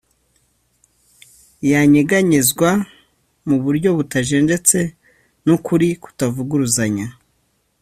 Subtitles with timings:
[1.71, 2.69] yanyeganyezwa
[3.47, 4.79] mu buryo butajenjetse
[5.45, 7.07] n'ukuri kutavuguruzanya,